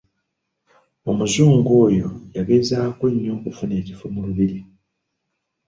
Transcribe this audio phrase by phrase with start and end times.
[1.09, 4.59] Omuzungu oyo yagezaako nnyo okufuna ekifo mu Lubiri.